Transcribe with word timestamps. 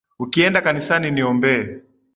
Ukienda 0.19 0.61
kanisani 0.61 1.11
niombee. 1.11 1.81